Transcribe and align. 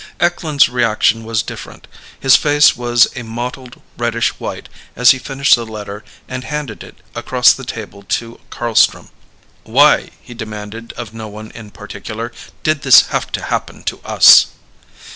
Eklund's 0.19 0.67
reaction 0.67 1.23
was 1.23 1.43
different. 1.43 1.85
His 2.19 2.35
face 2.35 2.75
was 2.75 3.07
a 3.15 3.21
mottled 3.21 3.79
reddish 3.99 4.29
white 4.39 4.67
as 4.95 5.11
he 5.11 5.19
finished 5.19 5.53
the 5.53 5.63
letter 5.63 6.03
and 6.27 6.43
handed 6.43 6.83
it 6.83 6.95
across 7.13 7.53
the 7.53 7.63
table 7.63 8.01
to 8.17 8.39
Carlstrom. 8.49 9.09
"Why," 9.63 10.09
he 10.19 10.33
demanded 10.33 10.91
of 10.97 11.13
no 11.13 11.27
one 11.27 11.51
in 11.51 11.69
particular, 11.69 12.31
"did 12.63 12.81
this 12.81 13.09
have 13.09 13.31
to 13.33 13.43
happen 13.43 13.83
to 13.83 14.01
us?" 14.03 14.47